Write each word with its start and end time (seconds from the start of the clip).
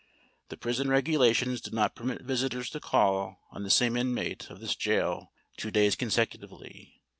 "The 0.49 0.57
prison 0.57 0.89
regulations 0.89 1.61
do 1.61 1.69
not 1.69 1.93
permit 1.93 2.23
visitors 2.23 2.71
to 2.71 2.79
call 2.79 3.37
on 3.51 3.61
the 3.61 3.69
same 3.69 3.95
inmate 3.95 4.49
of 4.49 4.59
this 4.59 4.73
gaol 4.73 5.31
two 5.57 5.69
days 5.69 5.95
consecutively. 5.95 7.03